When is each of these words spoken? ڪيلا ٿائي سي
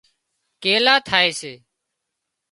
ڪيلا 0.61 0.95
ٿائي 1.07 1.29
سي 1.39 1.53